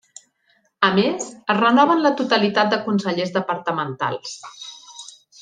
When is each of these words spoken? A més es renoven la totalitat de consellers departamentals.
A 0.87 0.87
més 0.99 1.27
es 1.55 1.59
renoven 1.59 2.01
la 2.05 2.13
totalitat 2.21 2.73
de 2.73 2.81
consellers 2.87 3.35
departamentals. 3.37 4.35